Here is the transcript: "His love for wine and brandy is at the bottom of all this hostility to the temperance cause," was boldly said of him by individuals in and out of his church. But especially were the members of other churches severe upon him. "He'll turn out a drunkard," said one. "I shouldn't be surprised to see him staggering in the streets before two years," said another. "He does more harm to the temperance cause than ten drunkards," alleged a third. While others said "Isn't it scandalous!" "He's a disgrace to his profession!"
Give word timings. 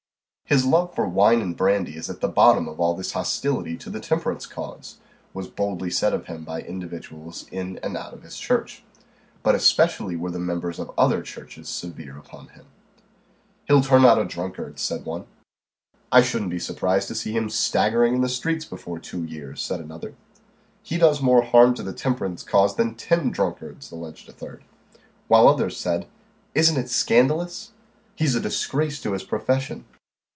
"His 0.43 0.65
love 0.65 0.93
for 0.93 1.07
wine 1.07 1.39
and 1.39 1.55
brandy 1.55 1.95
is 1.95 2.09
at 2.09 2.19
the 2.19 2.27
bottom 2.27 2.67
of 2.67 2.77
all 2.77 2.93
this 2.93 3.13
hostility 3.13 3.77
to 3.77 3.89
the 3.89 4.01
temperance 4.01 4.45
cause," 4.45 4.97
was 5.33 5.47
boldly 5.47 5.89
said 5.89 6.11
of 6.13 6.25
him 6.25 6.43
by 6.43 6.59
individuals 6.59 7.45
in 7.53 7.77
and 7.81 7.95
out 7.95 8.13
of 8.13 8.23
his 8.23 8.37
church. 8.37 8.83
But 9.43 9.55
especially 9.55 10.17
were 10.17 10.29
the 10.29 10.39
members 10.41 10.77
of 10.77 10.91
other 10.97 11.21
churches 11.21 11.69
severe 11.69 12.17
upon 12.17 12.49
him. 12.49 12.65
"He'll 13.63 13.81
turn 13.81 14.03
out 14.03 14.19
a 14.19 14.25
drunkard," 14.25 14.77
said 14.77 15.05
one. 15.05 15.23
"I 16.11 16.21
shouldn't 16.21 16.51
be 16.51 16.59
surprised 16.59 17.07
to 17.07 17.15
see 17.15 17.31
him 17.31 17.49
staggering 17.49 18.15
in 18.15 18.21
the 18.21 18.27
streets 18.27 18.65
before 18.65 18.99
two 18.99 19.23
years," 19.23 19.61
said 19.61 19.79
another. 19.79 20.15
"He 20.83 20.97
does 20.97 21.21
more 21.21 21.43
harm 21.43 21.75
to 21.75 21.83
the 21.83 21.93
temperance 21.93 22.43
cause 22.43 22.75
than 22.75 22.95
ten 22.95 23.29
drunkards," 23.31 23.89
alleged 23.89 24.27
a 24.27 24.33
third. 24.33 24.65
While 25.29 25.47
others 25.47 25.77
said 25.77 26.09
"Isn't 26.53 26.75
it 26.75 26.89
scandalous!" 26.89 27.71
"He's 28.17 28.35
a 28.35 28.41
disgrace 28.41 28.99
to 29.03 29.13
his 29.13 29.23
profession!" 29.23 29.85